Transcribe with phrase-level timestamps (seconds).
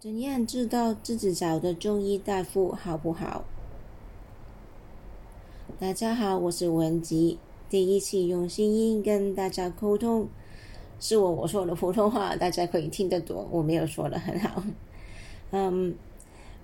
[0.00, 3.44] 怎样知道自己找的中医大夫好不好？
[5.78, 7.38] 大家好，我是文吉，
[7.68, 10.26] 第一次用声音跟大家沟通，
[11.00, 14.64] 是我我说的普通话，大家可以听得懂，我没有说的很好。
[15.50, 15.94] 嗯，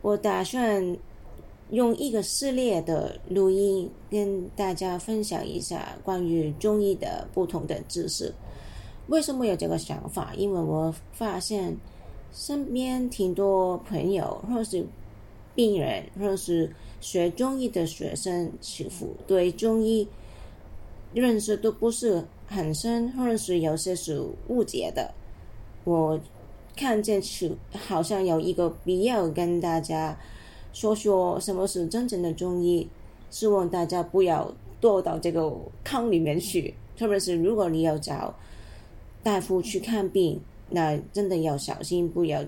[0.00, 0.96] 我打算
[1.70, 8.32] 用一个系列的录音跟大家分享一下关于中医的不同的知识。
[9.08, 10.32] 为什么有这个想法？
[10.36, 11.76] 因为我发现。
[12.34, 14.84] 身边挺多朋友，或是
[15.54, 20.08] 病人，或是学中医的学生，似乎对中医
[21.12, 25.14] 认识都不是很深，或者是有些是误解的。
[25.84, 26.18] 我
[26.74, 30.18] 看见是好像有一个必要跟大家
[30.72, 32.88] 说说什么是真正的中医，
[33.30, 36.74] 希望大家不要堕到这个坑里面去。
[36.96, 38.34] 特别是如果你要找
[39.22, 40.40] 大夫去看病。
[40.74, 42.44] 那真的要小心，不要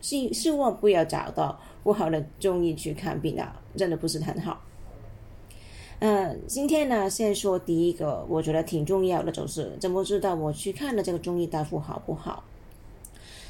[0.00, 4.62] 希希望不要找到不好的中医去看病啊，真的不是很好。
[6.00, 12.44] 嗯，今天呢，先说第一个，我觉得挺重要的，就是怎么知道我去看了这个中医大夫好不好？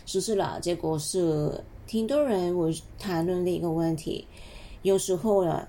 [0.07, 4.27] 实施了，结果是挺多人我谈论的一个问题。
[4.83, 5.67] 有时候呢，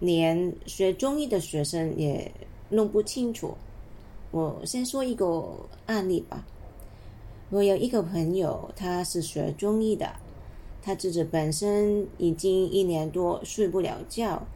[0.00, 2.30] 连学中医的学生也
[2.70, 3.56] 弄不清楚。
[4.30, 6.44] 我先说一个案例吧。
[7.50, 10.16] 我有一个朋友，他是学中医的，
[10.82, 14.46] 他自己本身已经一年多睡不了觉，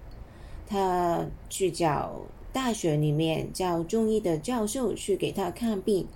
[0.67, 2.21] 他去找
[2.53, 6.07] 大学里面教中医的教授去给他看病，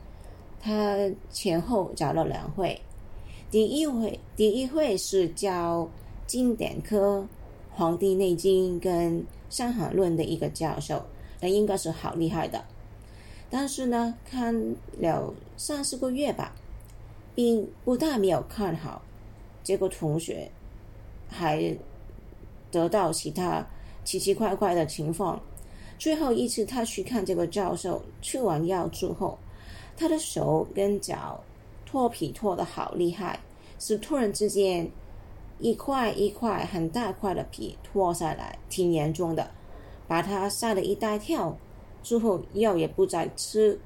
[0.61, 2.79] 他前后找了两会，
[3.51, 5.89] 第一回第一回是教
[6.27, 7.21] 经典科
[7.75, 11.07] 《黄帝内经》跟《伤寒论》的一个教授，
[11.41, 12.63] 那应该是好厉害的，
[13.49, 16.55] 但是呢，看了三四个月吧。
[17.37, 19.01] 并不但没有看好，
[19.63, 20.51] 结果同学
[21.29, 21.77] 还
[22.73, 23.65] 得到其他
[24.05, 25.41] 奇奇怪怪的情况。
[25.99, 29.39] 最后一次他去看这个教授，吃完药之后，
[29.97, 31.45] 他的手跟脚
[31.85, 33.39] 脱皮脱的好厉害，
[33.79, 34.91] 是突然之间
[35.59, 39.51] 一块一块很大块的皮脱下来，挺严重的，
[40.09, 41.57] 把他吓了一大跳。
[42.03, 43.81] 之后药也不再吃，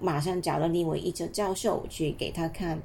[0.00, 2.80] 马上找了另外一个教授去给他看。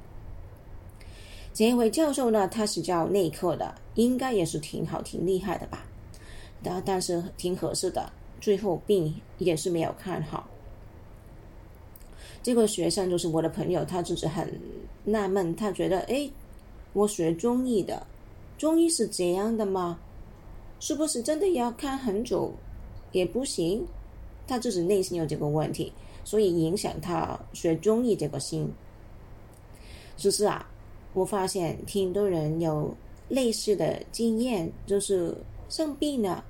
[1.54, 5.84] 这一位教授呢，他是教内科的，应该也是挺好、挺厉害的吧？
[6.62, 10.48] 但但是挺合适的，最后病也是没有看好。
[12.42, 14.60] 这个学生就是我的朋友，他就是很
[15.04, 16.30] 纳闷，他觉得：哎，
[16.94, 18.06] 我学中医的，
[18.56, 19.98] 中医是这样的吗？
[20.80, 22.52] 是不是真的要看很久
[23.12, 23.86] 也不行？
[24.46, 25.92] 他自己内心有这个问题，
[26.24, 28.72] 所以影响他学中医这个心。
[30.16, 30.68] 是不是啊？
[31.14, 32.94] 我发现挺多人有
[33.28, 35.36] 类似的经验，就是
[35.68, 36.44] 生病了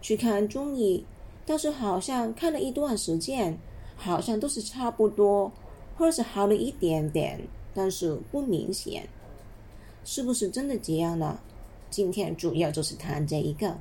[0.00, 1.04] 去看中医，
[1.44, 3.58] 但是好像看了一段时间，
[3.96, 5.52] 好像都是差不多，
[5.96, 7.40] 或者是好了一点点，
[7.74, 9.08] 但是不明显，
[10.04, 11.38] 是不是真的这样呢？
[11.90, 13.76] 今天主要就是谈这一个，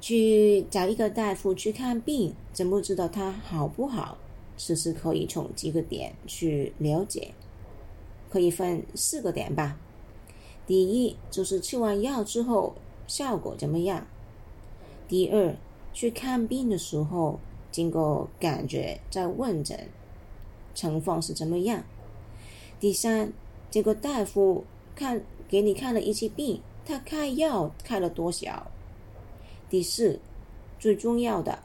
[0.00, 4.16] 去找一个大夫去看病，怎么知道他好不好？
[4.56, 7.32] 其实可以从几个点去了解。
[8.30, 9.78] 可以分四个点吧。
[10.66, 12.74] 第一，就是吃完药之后
[13.06, 14.02] 效果怎么样；
[15.08, 15.56] 第二，
[15.94, 17.40] 去看病的时候，
[17.70, 19.88] 经过感觉在问诊，
[20.74, 21.80] 情况是怎么样；
[22.78, 23.32] 第三，
[23.70, 28.66] 这个大夫看给你看了一些病，他开药开了多少；
[29.70, 30.20] 第四，
[30.78, 31.60] 最重要的，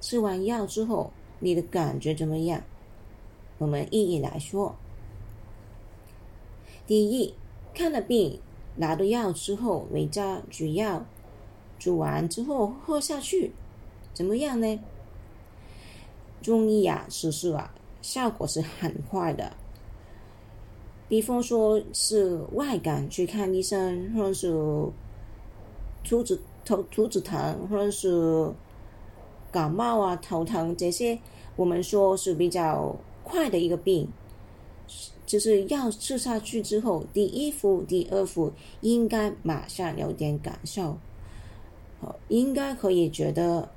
[0.00, 2.60] 吃完药之后你的感觉怎么样？
[3.58, 4.74] 我们一一来说。
[6.86, 7.34] 第一，
[7.72, 8.40] 看了病，
[8.76, 11.04] 拿了药之后，回家煮药，
[11.78, 13.52] 煮完之后喝下去，
[14.12, 14.80] 怎么样呢？
[16.40, 19.52] 中医啊，实施啊，效果是很快的。
[21.08, 24.50] 比方说是外感去看医生，或者是
[26.02, 28.52] 肚子头肚子疼，或者是
[29.52, 31.18] 感冒啊头疼这些，
[31.54, 34.08] 我们说是比较快的一个病。
[35.24, 40.98] 就是药吃下去之后，第一副、第二副应该马上有点感受，
[42.28, 43.70] 应该可以觉得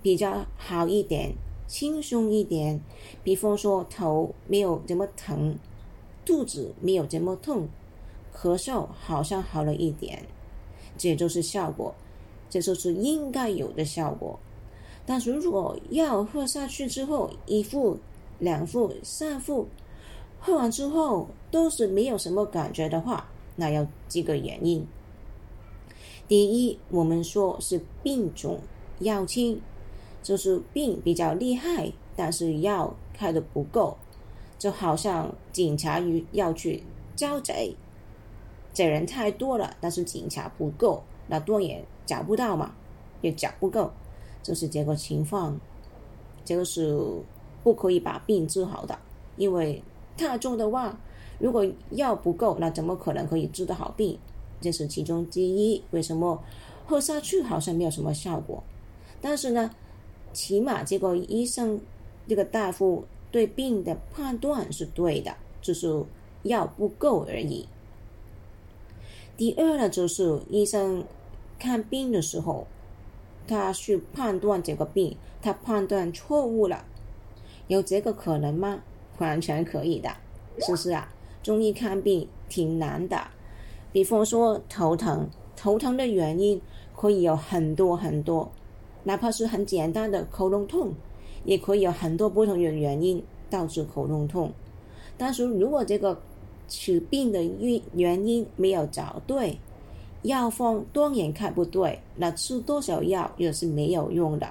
[0.00, 1.32] 比较好一点、
[1.66, 2.80] 轻松一点。
[3.22, 5.58] 比方说头没有这么疼，
[6.24, 7.68] 肚子没有这么痛，
[8.34, 10.24] 咳嗽好像好了一点，
[10.96, 11.94] 这就是效果，
[12.48, 14.38] 这就是应该有的效果。
[15.04, 17.98] 但是如果药喝下去之后，一副、
[18.38, 19.66] 两副、三副，
[20.44, 24.84] 喝完之后都是没有什么感觉的话，那有几个原因。
[26.26, 28.58] 第一，我们说是病重
[28.98, 29.60] 药轻，
[30.20, 33.96] 就是病比较厉害，但是药开的不够，
[34.58, 36.82] 就好像警察与要去
[37.14, 37.76] 招贼，
[38.74, 42.74] 这人太多了，但是警察不够，那多也找不到嘛，
[43.20, 43.92] 也找不够，
[44.42, 45.56] 就是这个情况，
[46.44, 46.98] 这个是
[47.62, 48.98] 不可以把病治好的，
[49.36, 49.80] 因为
[50.22, 50.96] 太重的话，
[51.40, 54.16] 如果药不够，那怎么可能可以治得好病？
[54.60, 55.82] 这是其中之一。
[55.90, 56.40] 为什么
[56.86, 58.62] 喝下去好像没有什么效果？
[59.20, 59.74] 但是呢，
[60.32, 61.80] 起码这个医生
[62.28, 66.04] 这个大夫对病的判断是对的，就是
[66.44, 67.66] 药不够而已。
[69.36, 71.04] 第二呢，就是医生
[71.58, 72.68] 看病的时候，
[73.48, 76.84] 他去判断这个病，他判断错误了，
[77.66, 78.82] 有这个可能吗？
[79.18, 80.10] 完全可以的，
[80.60, 81.08] 是不是啊？
[81.42, 83.20] 中医看病挺难的。
[83.92, 86.60] 比方说头疼，头疼的原因
[86.96, 88.50] 可以有很多很多，
[89.04, 90.94] 哪怕是很简单的喉咙痛，
[91.44, 94.52] 也可以有很多不同的原因导致喉咙痛。
[95.18, 96.18] 但是如果这个
[96.68, 99.58] 治病的原原因没有找对，
[100.22, 104.48] 药方当然开不对，那吃多少药也是没有用的。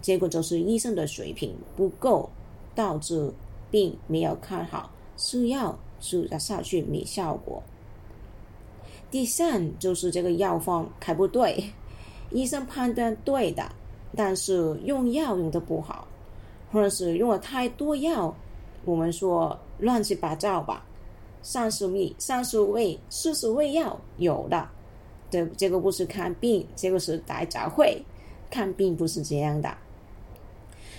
[0.00, 2.28] 结果就是医生的水平不够，
[2.74, 3.32] 导致
[3.70, 7.62] 病没有看好，吃药吃下去没效果。
[9.10, 11.72] 第三就是这个药方开不对，
[12.30, 13.70] 医生判断对的，
[14.14, 16.06] 但是用药用的不好，
[16.72, 18.34] 或者是用了太多药，
[18.84, 20.84] 我们说乱七八糟吧，
[21.40, 24.68] 三十味、三十味、四十味药有的，
[25.30, 27.96] 这这个不是看病，这个是大杂烩，
[28.50, 29.72] 看病不是这样的，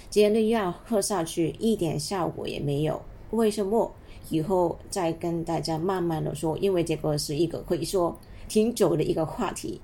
[0.09, 3.01] 这样的药喝下去一点效果也没有，
[3.31, 3.92] 为什么？
[4.30, 8.18] 以后再跟大家慢慢的说，因为这个是一个可以说
[8.50, 9.80] 挺久的一个话题。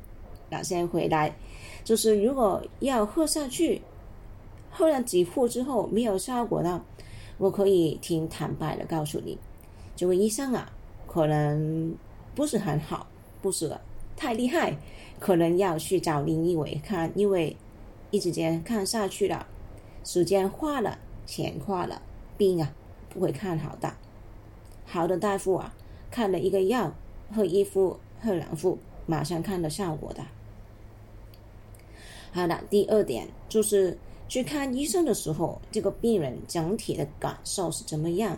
[0.50, 1.34] 那先回来，
[1.86, 3.82] 就是如果要喝下去，
[4.70, 6.84] 喝了几副之后没有效果呢，
[7.38, 9.38] 我可以挺坦白的告诉你，
[9.96, 10.70] 这位医生啊，
[11.08, 11.96] 可能
[12.36, 13.08] 不是很好，
[13.42, 13.78] 不是
[14.18, 14.78] 太厉害，
[15.20, 17.56] 可能要去找另一位看，因为
[18.12, 19.48] 一直间看下去了，
[20.04, 22.02] 时间花了，钱花了，
[22.38, 22.74] 病啊
[23.10, 23.94] 不会看好的。
[24.86, 25.74] 好的大夫啊，
[26.12, 26.94] 看了一个药，
[27.34, 30.24] 喝一副、喝两副，马上看到效果的。
[32.32, 33.98] 好的，第二点就是
[34.28, 38.38] 去看医生的时候，这个病人整体的感受是怎么样？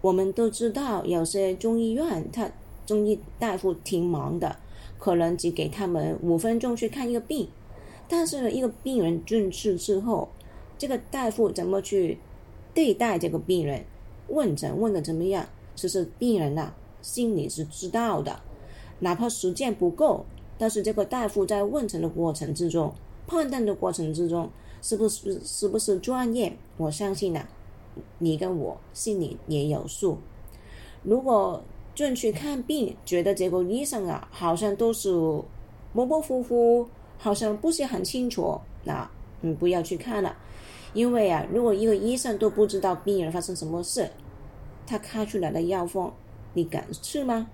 [0.00, 2.50] 我们都知道，有些中医院他
[2.86, 4.56] 中医大夫挺忙的，
[4.98, 7.48] 可能只给他们五分钟去看一个病。
[8.08, 10.28] 但是呢，一个病人进去之后，
[10.78, 12.18] 这个大夫怎么去
[12.72, 13.84] 对待这个病人？
[14.28, 15.46] 问诊问的怎么样？
[15.74, 16.72] 其实病人呐，
[17.02, 18.40] 心里是知道的，
[19.00, 20.24] 哪怕时间不够，
[20.58, 22.92] 但是这个大夫在问诊的过程之中，
[23.26, 24.50] 判断的过程之中，
[24.82, 26.56] 是不是是不是专业？
[26.76, 27.46] 我相信呐，
[28.18, 30.18] 你跟我心里也有数。
[31.02, 31.62] 如果
[31.94, 35.10] 进去看病，觉得这个医生啊，好像都是
[35.92, 36.86] 模模糊糊，
[37.16, 39.08] 好像不是很清楚，那
[39.40, 40.36] 你不要去看了，
[40.94, 44.10] 因为啊，如果一个医生都不知道病人发生什么事。
[44.86, 46.14] 他开出来的药方，
[46.54, 47.46] 你敢吃吗？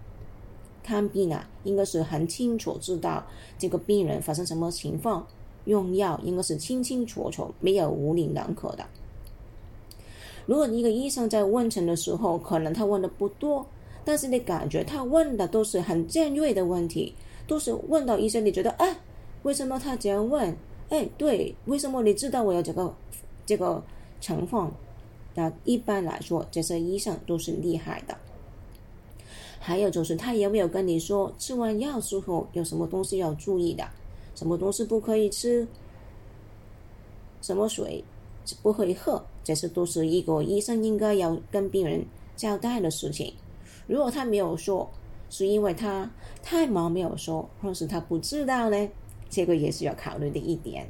[0.85, 3.27] 看病啊，应该是很清楚知道
[3.59, 5.27] 这个病人发生什么情况，
[5.65, 8.87] 用药应该是清清楚楚，没有模棱两可的。
[10.47, 13.67] 如果一个医生在问诊的时候，可能他问的不多，
[14.05, 17.17] 但是你感觉他问的都是很尖锐的问题，
[17.49, 18.87] 都是问到医生，你觉得啊，
[19.43, 20.57] 为什么他这样问？
[20.91, 22.95] 哎，对，为什么你知道我有这个
[23.47, 23.83] 这个
[24.21, 24.73] 情况？
[25.35, 28.17] 那一般来说，这些医生都是厉害的。
[29.59, 33.85] 还有就是，他有没有跟你说吃完药之后有什么东西要注意的？
[34.35, 35.67] 什么东西不可以吃？
[37.41, 38.05] 什么水
[38.63, 39.25] 不可以喝？
[39.43, 42.05] 这些都是一个医生应该要跟病人
[42.37, 43.33] 交代的事情。
[43.87, 44.89] 如果他没有说，
[45.31, 46.11] 是因为他
[46.43, 48.89] 太忙没有说，或是他不知道呢？
[49.35, 50.87] 这个也是要考虑的一点。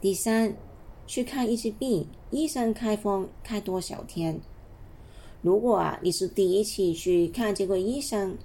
[0.00, 0.54] 第三。
[1.10, 4.38] 去看一些病，医生开方开多少天？
[5.40, 8.36] 如果啊，你是第一次去看这个医生，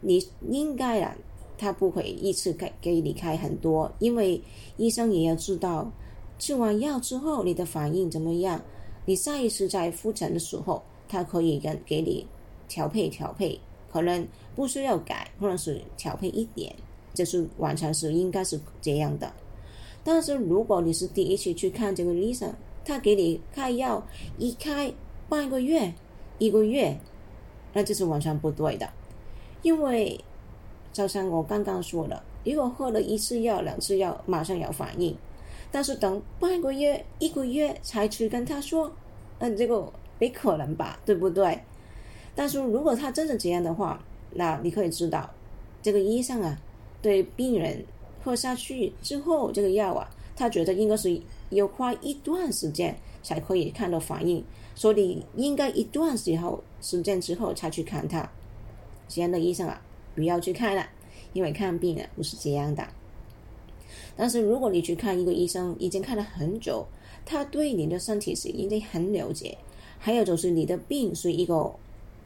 [0.00, 1.14] 你应该啊，
[1.58, 4.40] 他不会一次给给你开很多，因为
[4.78, 5.92] 医生也要知道
[6.38, 8.62] 吃完药之后你的反应怎么样。
[9.04, 12.26] 你下一次在复诊的时候，他可以跟给你
[12.66, 13.60] 调配调配，
[13.92, 16.74] 可能不需要改，或者是调配一点，
[17.12, 19.32] 这是完全是应该是这样的。
[20.02, 22.52] 但是如果你是第一次去看这个医生，
[22.84, 24.02] 他给你开药，
[24.38, 24.92] 一开
[25.28, 25.92] 半个月、
[26.38, 26.98] 一个月，
[27.72, 28.88] 那就是完全不对的。
[29.62, 30.18] 因为
[30.92, 35.14] 就像我刚刚说的，如果喝了一次药、两次药，马上有反应，
[35.70, 38.90] 但是等半个月、一个月才去跟他说，
[39.38, 41.60] 嗯，这个没可能吧，对不对？
[42.34, 45.28] 但是如果他真的这样的话，那你可以知道，
[45.82, 46.56] 这个医生啊，
[47.02, 47.84] 对病人
[48.22, 51.20] 喝下去之后，这个药啊，他觉得应该是
[51.50, 54.44] 要花一段时间才可以看到反应，
[54.74, 58.30] 所以应该一段时候时间之后才去看他。
[59.08, 59.82] 这样的医生啊，
[60.14, 60.86] 不要去看了，
[61.32, 62.86] 因为看病啊不是这样的。
[64.16, 66.86] 但是如果你去看一个医生，已经看了很久，
[67.26, 69.58] 他对你的身体是已经很了解，
[69.98, 71.74] 还有就是你的病是一个。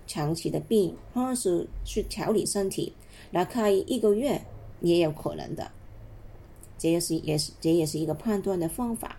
[0.07, 2.93] 长期的病，或者是去调理身体，
[3.31, 4.45] 来开一个月
[4.81, 5.71] 也有可能的。
[6.79, 9.17] 这也是也是这也是一个判断的方法。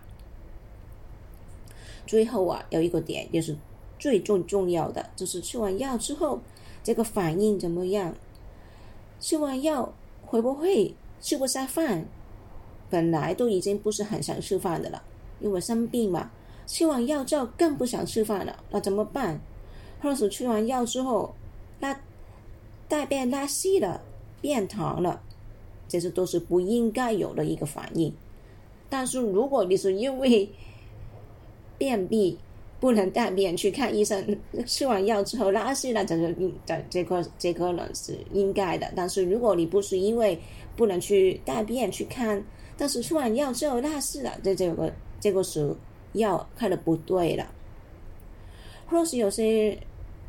[2.06, 3.56] 最后啊，有一个点也是
[3.98, 6.40] 最重重要的，就是吃完药之后，
[6.84, 8.14] 这个反应怎么样？
[9.18, 9.92] 吃完药
[10.24, 12.06] 会不会吃不下饭？
[12.88, 15.02] 本来都已经不是很想吃饭的了，
[15.40, 16.30] 因为生病嘛，
[16.68, 19.40] 吃完药之后更不想吃饭了，那怎么办？
[20.00, 21.34] 或者是吃完药之后，
[21.80, 21.98] 拉
[22.88, 24.00] 大便拉稀了，
[24.40, 25.22] 变糖了，
[25.88, 28.12] 这些都是不应该有的一个反应。
[28.88, 30.48] 但是如果你是因为
[31.78, 32.38] 便秘
[32.78, 36.32] 不能大便去看医生， 吃完药之后拉稀了，这个
[36.64, 38.90] 这这个这个呢是应该的。
[38.94, 40.38] 但是如果你不是因为
[40.76, 42.44] 不能去大便去看，
[42.76, 45.74] 但是吃完药之后拉稀了，这这个这个是
[46.12, 47.46] 药开的不对了。
[48.88, 49.78] 或是有些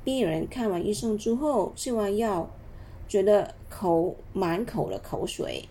[0.03, 2.49] 病人看完医生之后，吃完药，
[3.07, 5.63] 觉得口满口的口水，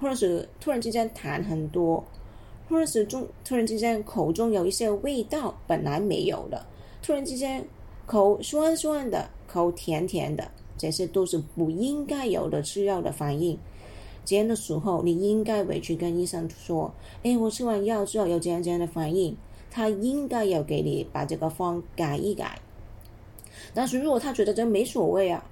[0.00, 2.02] 或者是突然之间痰很多，
[2.68, 6.66] 或者是中突然之间口中有一些味道本来没有的，
[7.02, 7.64] 突然之间
[8.06, 13.58] 口酸酸的，口甜甜的，这些都是不应该有的吃药的反应。
[14.24, 16.92] 这样的时候，你应该回去跟医生说
[17.24, 19.36] ：“哎，我吃完药之后有这样这样的反应。”
[19.70, 22.58] 他应该要给你把这个方改一改，
[23.72, 25.44] 但是如果他觉得这没所谓啊，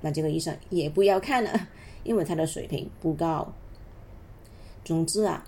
[0.00, 1.68] 那这个医生也不要看了，
[2.04, 3.50] 因为他的水平不高。
[4.84, 5.44] 总之啊，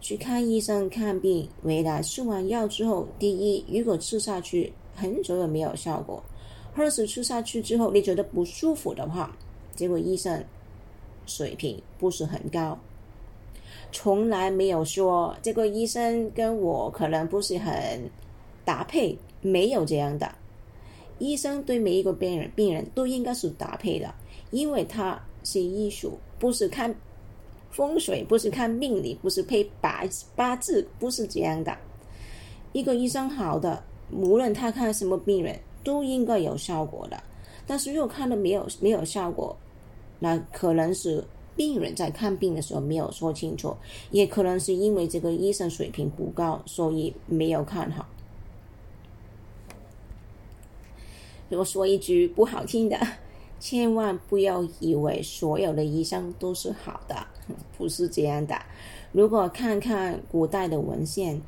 [0.00, 6.22] 去看医生看病，回来吃完药之后，第一，如果吃下去很久也没有效果，
[6.74, 9.36] 或者是吃下去之后你觉得不舒服的话，
[9.74, 10.42] 结果医生
[11.26, 12.78] 水平不是很高。
[13.94, 17.72] 从来没有说这个医生跟我可能不是很
[18.64, 20.28] 搭配，没有这样的。
[21.20, 24.12] 医生对每一个病人病人都应该是搭配的，
[24.50, 26.92] 因为他是医术，不是看
[27.70, 30.02] 风水，不是看命理，不是配八
[30.34, 31.72] 八字，不是这样的。
[32.72, 37.22] 一个医生好的，无论他看什么病人，都应该有效果的。
[37.64, 39.56] 但是如果看了没有没有效果，
[40.18, 41.24] 那可能是。
[41.56, 43.76] 病人在看病的时候没有说清楚，
[44.10, 48.06] 也可能是因为这个医生水平不高，所以没有看好。
[51.50, 52.98] 如果说一句不好听的，
[53.60, 57.26] 千万不要以为所有的医生都是好的，
[57.78, 58.60] 不是这样的。
[59.12, 61.40] 如果看看古代的文献，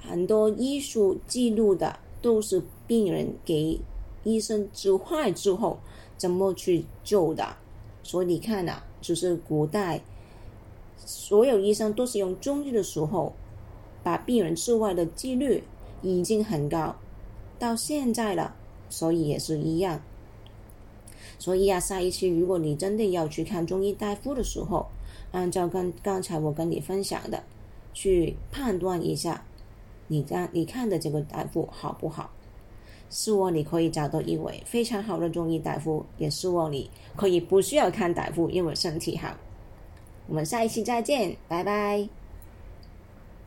[0.00, 3.80] 很多医术记录的都是病人给
[4.24, 5.78] 医生治坏之后
[6.18, 7.56] 怎么去救的，
[8.02, 8.82] 所以你看呐。
[9.00, 10.00] 就是古代
[10.96, 13.32] 所有医生都是用中医的时候，
[14.02, 15.64] 把病人治坏的几率
[16.02, 16.96] 已经很高，
[17.58, 18.54] 到现在了，
[18.88, 20.02] 所以也是一样。
[21.38, 24.86] 所以啊，下一期如果你真的要去看中医大夫的时候，
[25.32, 27.44] 按照刚刚才我跟你分享的，
[27.94, 29.44] 去判断一下，
[30.08, 32.30] 你看你看的这个大夫好不好？
[33.08, 39.34] 希望你可以找到一位非常好的中医大夫，也希望你可以不需要看大夫，因为身体好。
[40.26, 42.17] 我们下一期再见，拜拜。